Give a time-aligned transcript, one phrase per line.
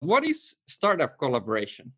[0.00, 1.92] what is startup collaboration?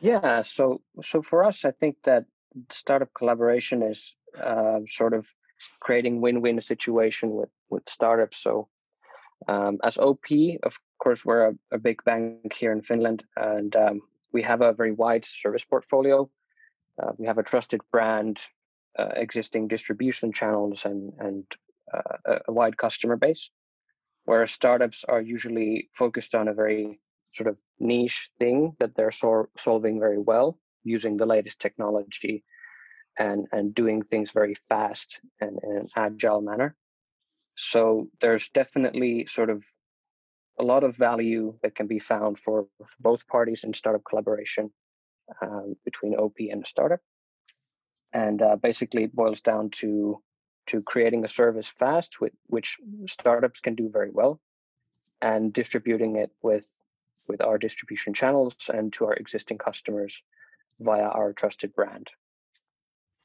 [0.00, 2.24] Yeah, so so for us, I think that
[2.70, 5.28] startup collaboration is uh, sort of
[5.80, 8.38] creating win-win situation with with startups.
[8.38, 8.68] So
[9.48, 10.26] um, as OP,
[10.62, 14.00] of course, we're a, a, big bank here in Finland, and um,
[14.32, 16.28] we have a very wide service portfolio.
[17.02, 18.38] Uh, we have a trusted brand,
[18.98, 21.44] uh, existing distribution channels, and and
[21.94, 23.50] uh, a wide customer base.
[24.24, 27.00] Whereas startups are usually focused on a very
[27.34, 32.44] sort of niche thing that they're so- solving very well using the latest technology
[33.18, 36.76] and and doing things very fast and in an agile manner.
[37.56, 39.64] So there's definitely sort of
[40.58, 44.70] a lot of value that can be found for, for both parties in startup collaboration
[45.42, 47.00] um, between OP and startup.
[48.12, 50.22] And uh, basically, it boils down to
[50.66, 52.76] to creating a service fast, with, which
[53.08, 54.40] startups can do very well,
[55.20, 56.66] and distributing it with
[57.30, 60.20] with our distribution channels and to our existing customers
[60.80, 62.10] via our trusted brand.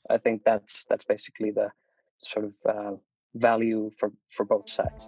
[0.07, 1.71] I think that's that's basically the
[2.19, 2.91] sort of uh,
[3.33, 5.07] value for for both sides.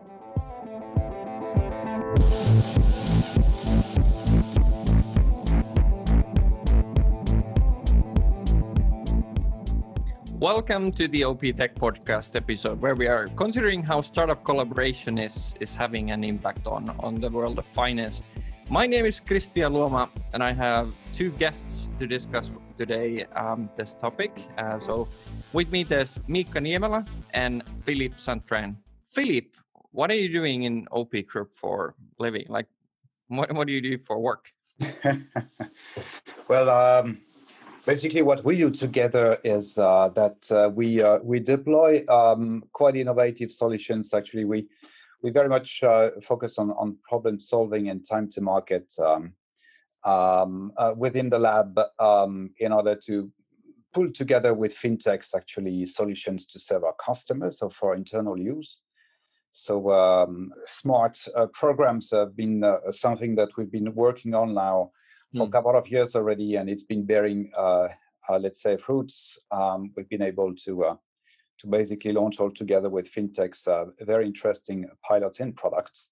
[10.40, 15.54] Welcome to the OP Tech podcast episode, where we are considering how startup collaboration is
[15.60, 18.24] is having an impact on on the world of finance.
[18.70, 23.94] My name is Christian Luoma, and I have two guests to discuss today um, this
[23.94, 24.32] topic.
[24.58, 25.08] Uh, so,
[25.54, 28.76] with me there's Mika Niemelä and Philip Santren.
[29.06, 29.46] Philip,
[29.92, 32.46] what are you doing in OP Group for living?
[32.50, 32.68] Like,
[33.30, 34.52] what what do you do for work?
[36.50, 37.20] well, um,
[37.86, 42.98] basically what we do together is uh, that uh, we uh, we deploy um, quite
[42.98, 44.14] innovative solutions.
[44.14, 44.68] Actually, we
[45.24, 49.34] we very much uh, focus on on problem solving and time to market um,
[50.04, 53.32] um, uh, within the lab um, in order to
[53.94, 58.80] pull together with fintechs actually solutions to serve our customers or for internal use.
[59.52, 64.92] So um, smart uh, programs have been something that we've been working on now
[65.36, 65.52] for a hmm.
[65.52, 67.88] couple of years already, and it's been bearing, uh,
[68.30, 69.38] uh, let's say, fruits.
[69.52, 70.96] Um, we've been able to uh,
[71.60, 76.10] to basically launch all together with fintechs uh, very interesting pilots and products.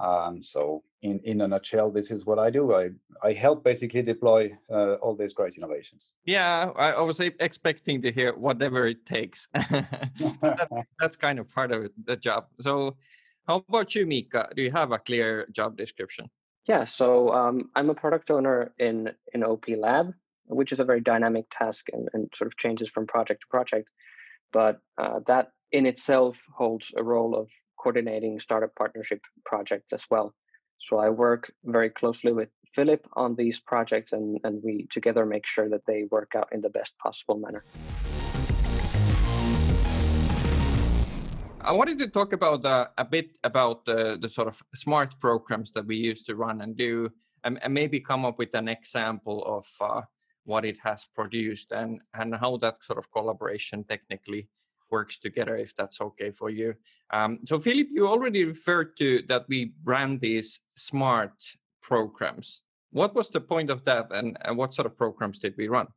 [0.00, 2.72] Um, so, in in a nutshell, this is what I do.
[2.72, 2.90] I
[3.22, 6.12] I help basically deploy uh, all these great innovations.
[6.24, 9.48] Yeah, I was expecting to hear whatever it takes.
[9.54, 12.46] that, that's kind of part of the job.
[12.60, 12.96] So,
[13.48, 14.50] how about you, Mika?
[14.54, 16.30] Do you have a clear job description?
[16.68, 20.14] Yeah, so um, I'm a product owner in in OP Lab,
[20.46, 23.90] which is a very dynamic task and, and sort of changes from project to project.
[24.52, 30.34] But uh, that in itself holds a role of coordinating startup partnership projects as well.
[30.78, 35.46] So I work very closely with Philip on these projects, and, and we together make
[35.46, 37.64] sure that they work out in the best possible manner.
[41.60, 45.72] I wanted to talk about uh, a bit about the, the sort of smart programs
[45.72, 47.10] that we used to run and do,
[47.44, 50.02] and, and maybe come up with an example of uh,
[50.48, 54.48] what it has produced and and how that sort of collaboration technically
[54.90, 55.56] works together.
[55.56, 56.74] If that's okay for you.
[57.12, 61.36] Um, so, Philip, you already referred to that we ran these smart
[61.82, 62.62] programs.
[62.90, 65.88] What was the point of that, and, and what sort of programs did we run?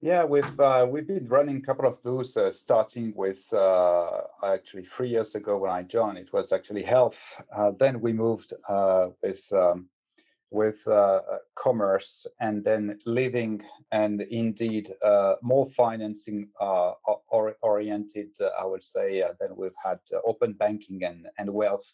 [0.00, 4.84] Yeah, we've uh, we've been running a couple of those, uh, starting with uh, actually
[4.84, 6.18] three years ago when I joined.
[6.18, 7.16] It was actually health.
[7.56, 9.88] Uh, then we moved uh, with um,
[10.50, 11.20] with uh,
[11.56, 13.62] commerce, and then living,
[13.92, 14.92] and indeed
[15.42, 18.30] more financing or oriented.
[18.58, 19.22] I would say.
[19.40, 21.86] than we've had open banking and and wealth.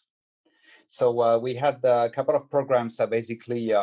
[0.87, 3.73] So we had a couple of programs that basically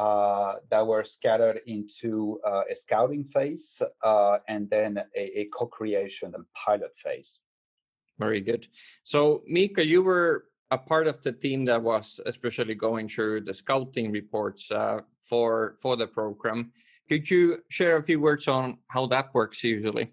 [0.00, 6.32] uh, that were scattered into uh, a scouting phase uh, and then a, a, co-creation
[6.34, 7.40] and pilot phase.
[8.18, 8.66] Very good.
[9.04, 13.54] So, Mika, you were a part of the team that was especially going through the
[13.54, 16.72] scouting reports uh, for for the program.
[17.08, 20.12] Could you share a few words on how that works usually?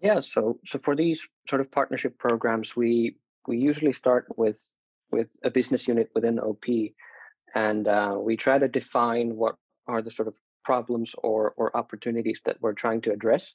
[0.00, 0.20] Yeah.
[0.20, 3.16] So, so for these sort of partnership programs, we
[3.46, 4.60] we usually start with
[5.10, 6.64] with a business unit within OP
[7.54, 9.56] and uh, we try to define what
[9.86, 10.34] are the sort of
[10.64, 13.54] problems or, or opportunities that we're trying to address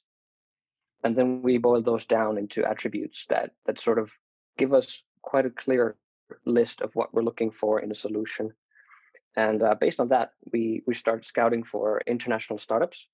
[1.04, 4.12] and then we boil those down into attributes that that sort of
[4.56, 5.96] give us quite a clear
[6.44, 8.52] list of what we're looking for in a solution.
[9.36, 13.06] And uh, based on that we we start scouting for international startups.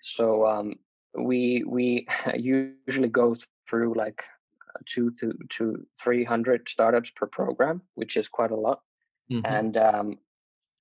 [0.00, 0.74] So um,
[1.14, 2.06] we we
[2.36, 3.36] usually go
[3.68, 4.24] through like
[4.84, 8.80] two to to 300 startups per program which is quite a lot.
[9.30, 9.44] Mm-hmm.
[9.44, 10.18] and um,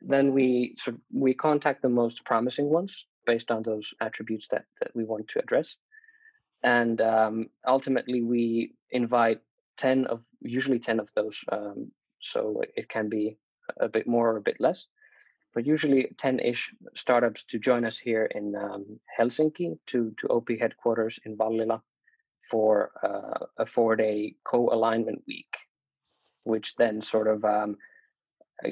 [0.02, 4.66] then we sort of, we contact the most promising ones based on those attributes that
[4.80, 5.78] that we want to address,
[6.62, 9.42] and um, ultimately we invite
[9.78, 11.44] ten of usually ten of those.
[11.52, 11.92] Um,
[12.22, 13.38] so it can be
[13.80, 14.88] a bit more or a bit less,
[15.54, 21.20] but usually 10-ish startups to join us here in um, Helsinki to to OP headquarters
[21.26, 21.82] in Vallila
[22.52, 25.56] for uh, a four-day co-alignment week,
[26.44, 27.78] which then sort of um,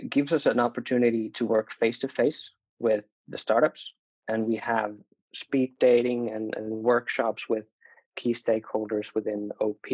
[0.10, 3.94] gives us an opportunity to work face to face with the startups,
[4.28, 4.96] and we have
[5.34, 7.66] speed dating and, and workshops with
[8.16, 9.88] key stakeholders within OP,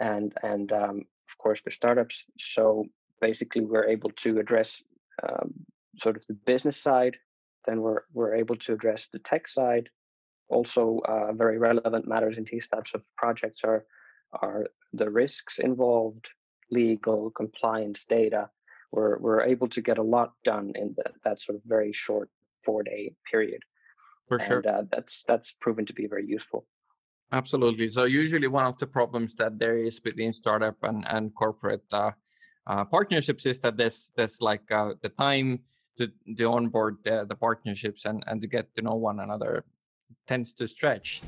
[0.00, 2.24] and and um, of course the startups.
[2.38, 2.86] So
[3.20, 4.82] basically, we're able to address
[5.22, 5.54] um,
[5.98, 7.16] sort of the business side.
[7.66, 9.88] Then we're we're able to address the tech side,
[10.48, 13.84] also uh, very relevant matters in these types of projects are
[14.32, 16.28] are the risks involved,
[16.70, 18.48] legal, compliance, data.
[18.92, 22.30] We're we're able to get a lot done in the, that sort of very short
[22.64, 23.62] four day period.
[24.28, 26.66] For sure, uh, that's that's proven to be very useful.
[27.32, 27.88] Absolutely.
[27.90, 32.12] So usually one of the problems that there is between startup and and corporate uh,
[32.66, 35.60] uh, partnerships is that there's there's like uh, the time
[35.98, 36.06] to
[36.38, 39.64] to onboard the, the partnerships and and to get to know one another
[40.26, 41.22] tends to stretch.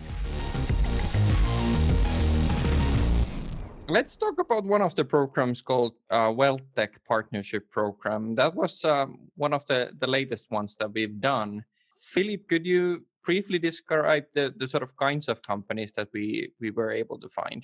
[3.88, 8.34] Let's talk about one of the programs called uh, WealthTech Partnership Program.
[8.34, 11.64] That was um, one of the, the latest ones that we've done.
[11.96, 16.70] Philip, could you briefly describe the, the sort of kinds of companies that we, we
[16.70, 17.62] were able to find?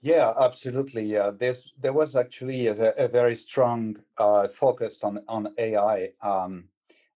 [0.00, 1.04] Yeah, absolutely.
[1.04, 6.64] Yeah, there's there was actually a, a very strong uh, focus on on AI um,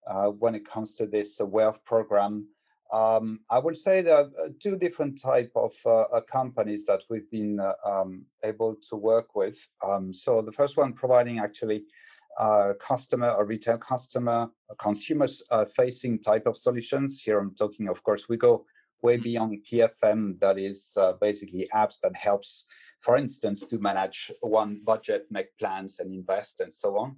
[0.06, 2.35] uh, when it comes to this wealth program.
[2.93, 7.02] Um, I would say there are uh, two different type of uh, uh, companies that
[7.11, 9.58] we've been uh, um, able to work with.
[9.87, 11.84] Um, so the first one providing actually
[12.38, 14.49] uh, customer or retail customer,
[14.79, 15.43] consumers
[15.76, 17.20] facing type of solutions.
[17.20, 18.64] Here I'm talking, of course, we go
[19.02, 19.23] way mm-hmm.
[19.25, 20.38] beyond PFM.
[20.40, 22.64] That is basically apps that helps,
[23.00, 27.17] for instance, to manage one budget, make plans, and invest, and so on.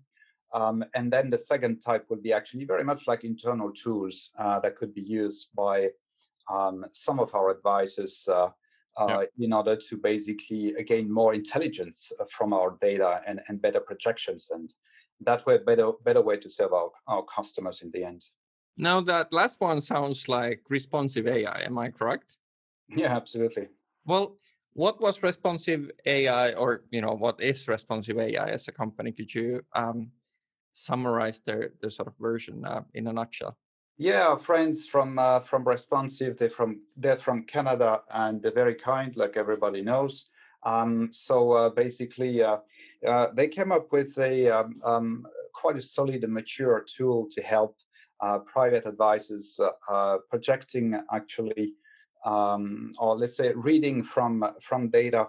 [0.53, 4.59] Um, and then the second type would be actually very much like internal tools uh,
[4.61, 5.91] that could be used by
[6.51, 8.49] um, some of our advisors uh,
[8.99, 9.25] uh, yeah.
[9.39, 14.49] in order to basically gain more intelligence uh, from our data and, and better projections.
[14.51, 14.73] And
[15.21, 18.25] that way, better better way to serve our, our customers in the end.
[18.77, 21.63] Now that last one sounds like responsive AI.
[21.63, 22.37] Am I correct?
[22.89, 23.69] Yeah, absolutely.
[24.05, 24.37] Well,
[24.73, 29.13] what was responsive AI, or you know, what is responsive AI as a company?
[29.13, 30.11] Could you um,
[30.73, 33.57] summarize their their sort of version uh, in a nutshell?
[33.99, 39.15] Yeah, friends from uh, from Responsive, they're from they're from Canada and they're very kind,
[39.17, 40.25] like everybody knows.
[40.63, 42.43] Um, so uh, basically,
[43.07, 47.29] uh, uh, they came up with a um, um, quite a solid and mature tool
[47.35, 47.77] to help
[48.21, 49.59] uh, private advisors
[50.29, 51.75] projecting actually,
[52.25, 55.27] um, or let's say reading from from data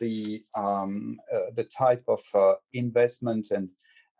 [0.00, 1.18] the um,
[1.54, 2.20] the type of
[2.72, 3.68] investment and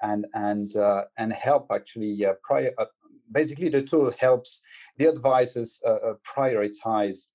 [0.02, 2.72] and and uh, and help actually uh, prior.
[2.78, 2.84] Uh,
[3.32, 4.62] basically, the tool helps
[4.96, 7.26] the advisors uh, uh, prioritize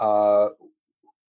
[0.00, 0.48] uh,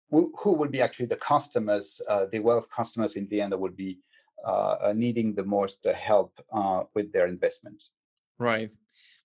[0.09, 2.01] who, will be actually the customers,
[2.31, 3.99] the wealth customers in the end that would be
[4.93, 6.33] needing the most help
[6.93, 7.89] with their investments.
[8.39, 8.71] Right.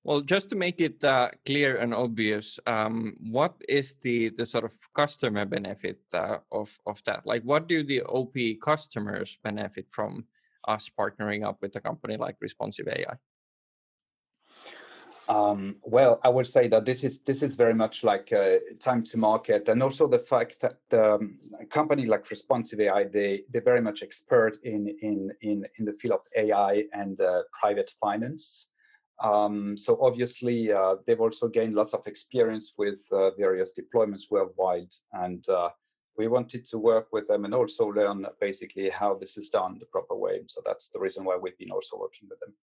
[0.05, 4.65] Well, just to make it uh, clear and obvious, um, what is the the sort
[4.65, 7.27] of customer benefit uh, of of that?
[7.27, 10.25] Like, what do the OP customers benefit from
[10.67, 13.17] us partnering up with a company like Responsive AI?
[15.29, 19.05] Um, well, I would say that this is this is very much like uh, time
[19.05, 23.61] to market, and also the fact that um, a company like Responsive AI they they're
[23.61, 28.69] very much expert in in in in the field of AI and uh, private finance.
[29.23, 34.95] Um, so obviously, uh, they've also gained lots of experience with uh, various deployments worldwide,
[35.13, 35.69] and uh,
[36.17, 39.87] we wanted to work with them and also learn basically how this is done the
[39.87, 40.41] proper way.
[40.47, 42.55] So that's the reason why we've been also working with them.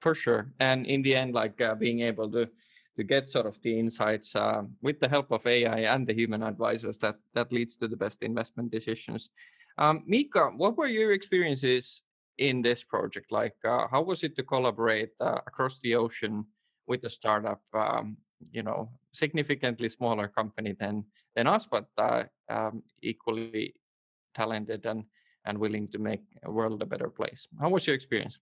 [0.00, 2.48] For sure, and in the end, like uh, being able to
[2.96, 6.42] to get sort of the insights uh, with the help of AI and the human
[6.42, 9.30] advisors that that leads to the best investment decisions.
[9.78, 12.02] Um, Mika, what were your experiences
[12.38, 13.30] in this project?
[13.30, 16.46] Like, uh, how was it to collaborate uh, across the ocean
[16.86, 17.60] with a startup?
[17.74, 18.16] Um,
[18.52, 21.04] you know significantly smaller company than
[21.36, 23.74] than us, but uh, um, equally
[24.34, 25.04] talented and
[25.44, 27.48] and willing to make a world a better place.
[27.60, 28.38] How was your experience?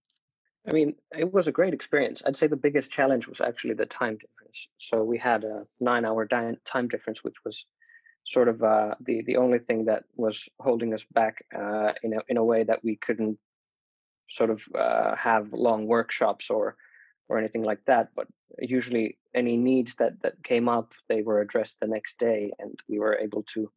[0.68, 2.22] I mean, it was a great experience.
[2.26, 4.68] I'd say the biggest challenge was actually the time difference.
[4.78, 6.28] So we had a nine-hour
[6.64, 7.64] time difference, which was
[8.26, 12.20] sort of uh, the the only thing that was holding us back uh, in a
[12.28, 13.38] in a way that we couldn't
[14.30, 16.76] sort of uh, have long workshops or
[17.30, 18.08] or anything like that.
[18.14, 18.26] But
[18.58, 22.98] usually, any needs that that came up, they were addressed the next day, and we
[22.98, 23.70] were able to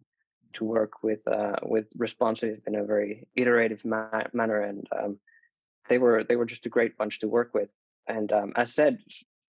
[0.53, 4.59] to work with uh, with responsive in a very iterative ma- manner.
[4.59, 5.19] And um,
[5.89, 7.69] they were they were just a great bunch to work with.
[8.07, 8.99] And um, as said,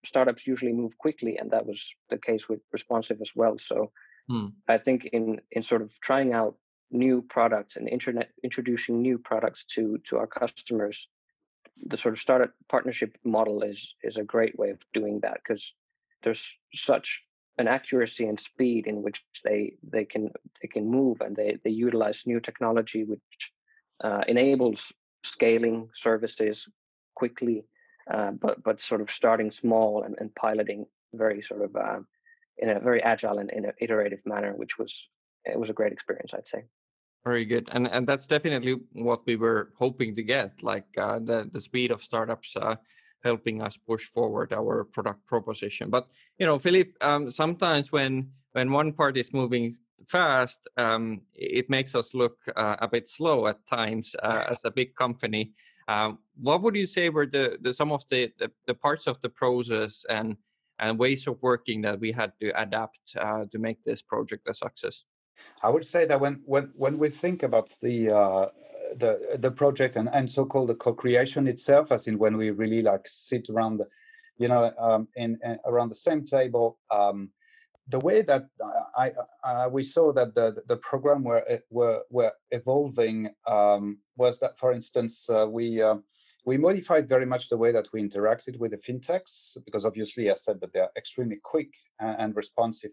[0.05, 3.57] startups usually move quickly, and that was the case with responsive as well.
[3.59, 3.93] So
[4.29, 4.47] hmm.
[4.69, 6.57] I think in in sort of trying out
[6.91, 11.09] new products and internet introducing new products to to our customers
[11.87, 15.73] the sort of startup partnership model is is a great way of doing that because
[16.23, 17.25] there's such
[17.59, 21.71] an accuracy and speed in which they they can they can move and they they
[21.71, 23.53] utilize new technology which
[24.05, 24.93] uh, enables
[25.25, 26.69] scaling services
[27.15, 27.65] quickly
[28.13, 32.01] uh, but but sort of starting small and, and piloting very sort of uh,
[32.59, 35.09] in a very agile and in an iterative manner which was
[35.45, 36.65] it was a great experience i'd say
[37.25, 41.49] very good, and and that's definitely what we were hoping to get, like uh, the
[41.53, 42.77] the speed of startups uh,
[43.23, 45.89] helping us push forward our product proposition.
[45.89, 49.77] But you know, Philip, um, sometimes when when one part is moving
[50.09, 54.71] fast, um, it makes us look uh, a bit slow at times uh, as a
[54.71, 55.53] big company.
[55.89, 59.21] Um, what would you say were the, the some of the, the, the parts of
[59.21, 60.37] the process and
[60.79, 64.55] and ways of working that we had to adapt uh, to make this project a
[64.55, 65.05] success?
[65.63, 68.49] I would say that when when when we think about the uh,
[68.97, 73.03] the the project and and so-called the co-creation itself, as in when we really like
[73.07, 73.87] sit around, the,
[74.39, 76.79] you know, um, in, in, around the same table.
[76.91, 77.31] Um,
[77.89, 78.47] the way that
[78.97, 79.13] I,
[79.45, 84.73] I, we saw that the the program were were were evolving um, was that, for
[84.73, 85.97] instance, uh, we uh,
[86.45, 90.35] we modified very much the way that we interacted with the fintechs because obviously I
[90.35, 91.71] said that they're extremely quick
[92.01, 92.93] and, and responsive.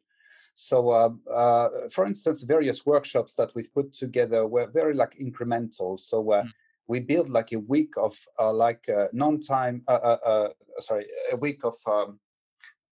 [0.56, 6.00] So, uh, uh, for instance, various workshops that we've put together were very like incremental.
[6.00, 6.50] So mm.
[6.88, 9.84] we built like a week of uh, like non-time,
[10.82, 12.20] sorry, a week of um,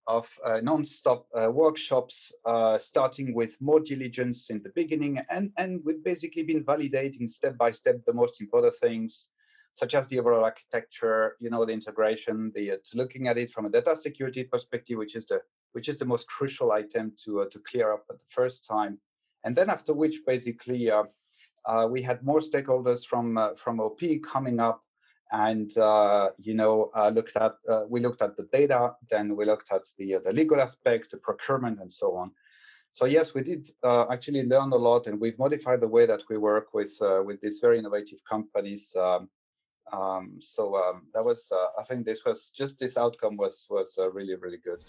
[0.07, 5.81] of uh, non-stop uh, workshops, uh, starting with more diligence in the beginning, and and
[5.83, 9.27] we've basically been validating step by step the most important things,
[9.73, 13.69] such as the overall architecture, you know, the integration, the looking at it from a
[13.69, 15.41] data security perspective, which is the
[15.73, 18.97] which is the most crucial item to, uh, to clear up at the first time.
[19.43, 21.03] And then after which, basically, uh,
[21.65, 24.81] uh, we had more stakeholders from from OP coming up
[25.31, 29.45] and uh, you know uh, looked at uh, we looked at the data then we
[29.45, 32.31] looked at the the legal aspects the procurement and so on.
[32.91, 36.37] So yes we did actually learn a lot and we've modified the way that we
[36.37, 39.29] work with with these very innovative companies um,
[39.93, 44.35] um, so um, that was i think this was just this outcome was was really
[44.35, 44.83] really good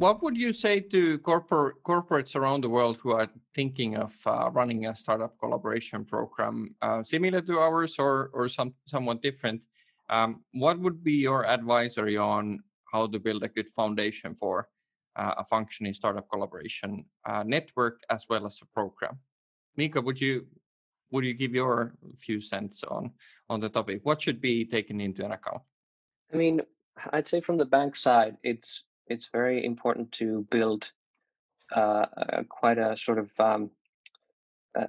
[0.00, 4.48] what would you say to corporate corporates around the world who are thinking of uh,
[4.50, 9.66] running a startup collaboration program uh, similar to ours or or some somewhat different?
[10.08, 14.68] Um, what would be your advisory on how to build a good foundation for
[15.16, 19.18] uh, a functioning startup collaboration uh, network as well as a program?
[19.76, 20.46] Mika, would you
[21.10, 23.12] would you give your few cents on
[23.50, 24.00] on the topic?
[24.04, 25.60] What should be taken into an account?
[26.32, 26.62] I mean,
[27.12, 30.90] I'd say from the bank side, it's it's very important to build
[31.74, 32.06] uh,
[32.48, 33.70] quite a sort of um,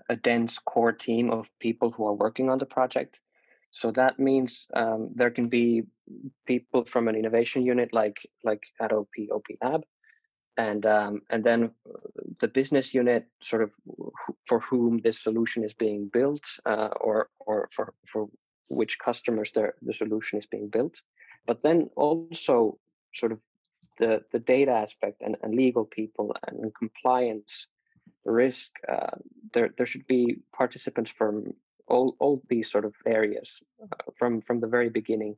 [0.10, 3.20] a, dense core team of people who are working on the project.
[3.72, 5.84] So that means um, there can be
[6.46, 9.84] people from an innovation unit like like at OP OP Lab,
[10.58, 11.72] and um, and then
[12.42, 13.72] the business unit sort of
[14.46, 18.28] for whom this solution is being built, uh, or or for for
[18.68, 21.02] which customers the the solution is being built,
[21.48, 22.78] but then also
[23.16, 23.40] sort of
[24.02, 27.68] the, the data aspect and, and legal people and compliance
[28.26, 29.16] risk, uh,
[29.54, 31.54] there, there should be participants from
[31.88, 35.36] all, all these sort of areas uh, from, from the very beginning.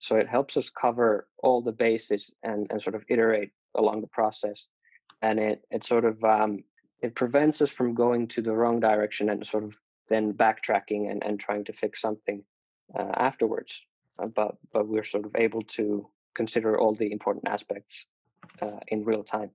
[0.00, 4.14] So it helps us cover all the bases and, and sort of iterate along the
[4.18, 4.66] process.
[5.22, 6.64] And it, it sort of um,
[7.00, 9.78] it prevents us from going to the wrong direction and sort of
[10.08, 12.44] then backtracking and, and trying to fix something
[12.96, 13.80] uh, afterwards.
[14.22, 16.08] Uh, but but we're sort of able to
[16.40, 18.06] consider all the important aspects
[18.62, 19.50] uh, in real time.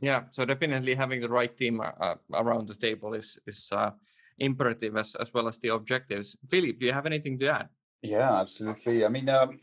[0.00, 3.90] Yeah, so definitely having the right team uh, uh, around the table is is uh,
[4.38, 6.36] imperative as as well as the objectives.
[6.50, 7.68] Philip, do you have anything to add?
[8.02, 9.04] Yeah, absolutely.
[9.04, 9.58] I mean, um,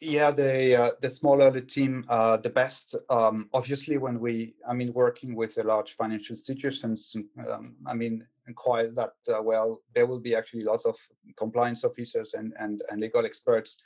[0.00, 2.94] yeah, the uh, the smaller the team, uh, the best.
[3.08, 7.16] Um, obviously, when we, I mean, working with the large financial institutions,
[7.50, 10.96] um, I mean, quite that uh, well, there will be actually lots of
[11.36, 13.76] compliance officers and and, and legal experts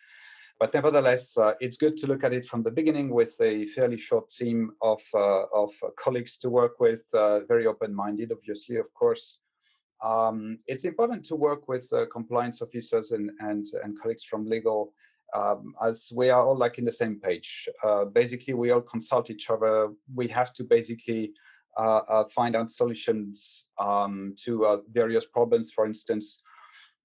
[0.59, 3.99] but nevertheless, uh, it's good to look at it from the beginning with a fairly
[3.99, 9.39] short team of, uh, of colleagues to work with, uh, very open-minded, obviously, of course.
[10.03, 14.93] um, it's important to work with uh, compliance officers and, and, and colleagues from legal
[15.35, 17.69] um, as we are all like in the same page.
[17.83, 19.89] Uh, basically, we all consult each other.
[20.15, 21.33] We have to basically
[21.77, 26.43] uh, find out solutions um, to various problems, for instance.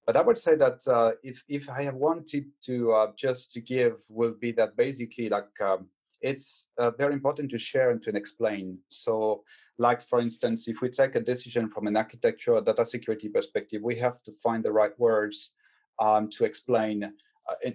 [0.06, 3.60] But I would say that uh, if if I have one tip to just to
[3.60, 5.86] give, will be that basically like um,
[6.20, 6.66] it's
[6.98, 8.78] very important to share and to explain.
[8.88, 9.44] So
[9.78, 13.82] like for instance, if we take a decision from an architecture or data security perspective,
[13.82, 15.52] we have to find the right words
[15.98, 17.74] um, to explain uh, in,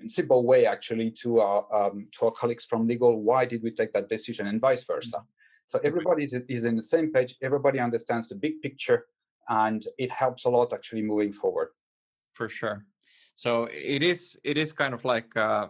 [0.00, 3.70] in simple way actually to our um, to our colleagues from legal why did we
[3.70, 5.22] take that decision and vice versa.
[5.68, 7.36] So everybody is, is in the same page.
[7.42, 9.06] Everybody understands the big picture,
[9.48, 11.68] and it helps a lot actually moving forward.
[12.34, 12.84] For sure.
[13.36, 15.68] So it is it is kind of like uh,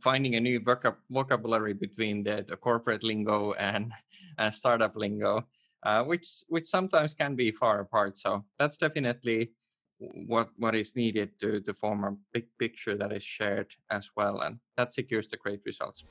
[0.00, 3.92] finding a new vocab- vocabulary between the, the, corporate lingo and,
[4.38, 5.46] and startup lingo,
[5.84, 8.18] uh, which which sometimes can be far apart.
[8.18, 9.52] So that's definitely
[9.98, 14.40] what what is needed to to form a big picture that is shared as well,
[14.40, 16.04] and that secures the great results.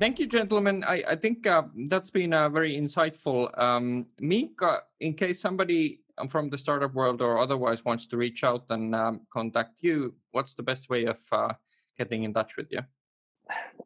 [0.00, 0.84] Thank you, gentlemen.
[0.84, 3.56] I, I think uh, that's been uh, very insightful.
[3.58, 8.42] Um, Mika, in case somebody um, from the startup world or otherwise wants to reach
[8.42, 11.52] out and um, contact you, what's the best way of uh,
[11.96, 12.80] getting in touch with you?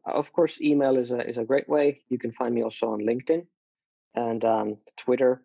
[0.07, 2.01] Of course, email is a, is a great way.
[2.09, 3.47] You can find me also on LinkedIn
[4.15, 5.43] and um, Twitter.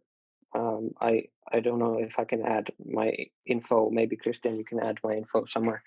[0.53, 3.13] Um, I I don't know if I can add my
[3.45, 3.89] info.
[3.89, 5.83] Maybe Christian, you can add my info somewhere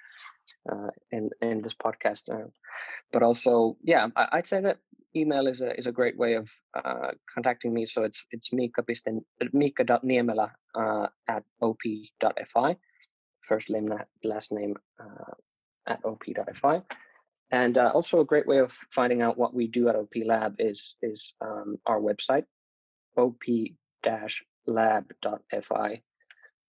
[0.71, 2.29] uh, in in this podcast.
[2.31, 2.49] Uh,
[3.13, 4.79] but also, yeah, I, would say that
[5.15, 7.87] email is a is a great way of uh, contacting me.
[7.87, 8.83] So it's it's mika
[9.53, 12.77] mika.niemelä uh, at op.fi,
[13.41, 13.95] first name
[14.25, 15.35] last name uh,
[15.87, 16.83] at op.fi.
[17.53, 20.57] And uh, also a great way of finding out what we do at OP Lab
[20.59, 22.45] is is um, our website,
[24.69, 26.03] op-lab.fi.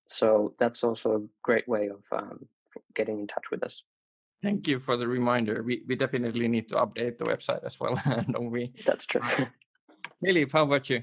[0.05, 2.47] So that's also a great way of um,
[2.95, 3.83] getting in touch with us.
[4.41, 5.63] Thank you for the reminder.
[5.63, 7.99] We we definitely need to update the website as well,
[8.31, 8.71] don't we?
[8.85, 9.21] That's true.
[10.23, 11.01] Philip, how about you?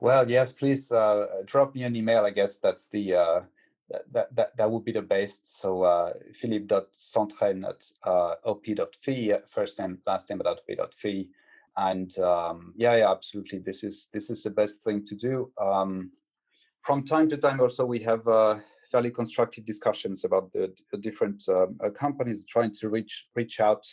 [0.00, 2.24] Well, yes, please uh, drop me an email.
[2.24, 3.40] I guess that's the uh,
[4.12, 5.60] that, that that would be the best.
[5.60, 11.28] So uh, philippe.centren at uh, op.fi, first name, last name at op.fi.
[11.76, 13.60] And um, yeah, yeah, absolutely.
[13.60, 15.50] This is this is the best thing to do.
[15.60, 16.10] Um,
[16.82, 18.56] from time to time, also we have uh,
[18.90, 23.86] fairly constructive discussions about the, the different um, uh, companies trying to reach reach out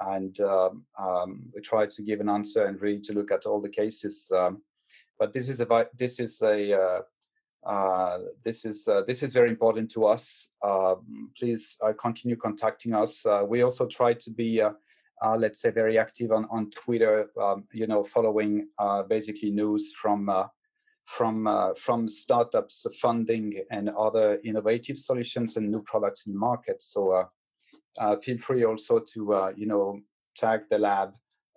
[0.00, 3.60] and um, um, we try to give an answer and really to look at all
[3.60, 4.26] the cases.
[4.34, 4.62] Um,
[5.18, 7.00] but this is a this is a uh,
[7.68, 10.48] uh, this is uh, this is very important to us.
[11.38, 13.24] Please uh, continue contacting us.
[13.46, 14.62] We also try to be
[15.38, 17.30] let's say very active on on Twitter.
[17.40, 18.68] Um, you know, following
[19.08, 20.30] basically news from
[21.16, 26.82] from uh, from startups funding and other innovative solutions and new products in the market.
[26.82, 27.24] So uh,
[27.98, 30.00] uh, feel free also to uh, you know
[30.36, 31.12] tag the lab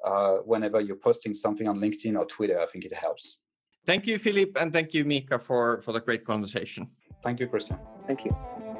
[0.06, 2.60] uh, whenever you're posting something on LinkedIn or Twitter.
[2.60, 3.39] I think it helps.
[3.86, 6.89] Thank you, Philippe, and thank you, Mika, for for the great conversation.
[7.23, 7.78] Thank you, Christian.
[8.08, 8.72] Thank you.